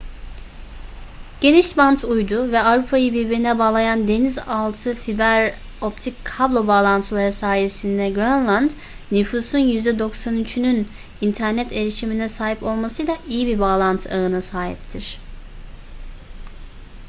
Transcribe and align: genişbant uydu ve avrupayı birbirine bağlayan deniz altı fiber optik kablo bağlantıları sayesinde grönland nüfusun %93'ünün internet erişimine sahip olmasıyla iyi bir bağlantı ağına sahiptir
genişbant 1.41 2.03
uydu 2.03 2.51
ve 2.51 2.61
avrupayı 2.61 3.13
birbirine 3.13 3.59
bağlayan 3.59 4.07
deniz 4.07 4.39
altı 4.39 4.95
fiber 4.95 5.53
optik 5.81 6.15
kablo 6.25 6.67
bağlantıları 6.67 7.31
sayesinde 7.33 8.09
grönland 8.09 8.71
nüfusun 9.11 9.57
%93'ünün 9.59 10.87
internet 11.21 11.71
erişimine 11.73 12.29
sahip 12.29 12.63
olmasıyla 12.63 13.17
iyi 13.27 13.47
bir 13.47 13.59
bağlantı 13.59 14.09
ağına 14.13 14.41
sahiptir 14.41 15.19